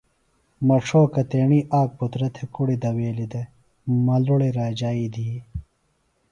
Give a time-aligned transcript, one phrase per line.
[0.67, 3.51] مڇھوکہ تیݨی آک پُترہ تھےۡ کڑیۡ دویلیۡ دےۡ
[4.05, 5.31] ملُڑی راجائی دِھی